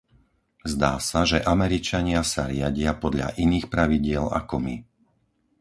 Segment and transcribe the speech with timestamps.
[0.73, 4.75] Zdá sa, že Američania sa riadia podľa iných pravidiel ako my.